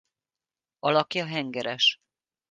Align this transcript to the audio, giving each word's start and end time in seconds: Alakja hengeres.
Alakja 0.91 1.25
hengeres. 1.33 1.91